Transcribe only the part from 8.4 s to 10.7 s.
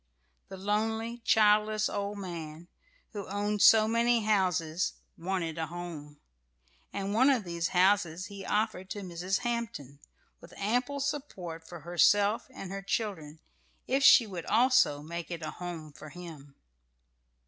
offered to Mrs. Hampton, with